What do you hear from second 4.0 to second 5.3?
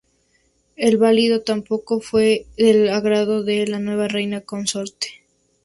reina consorte.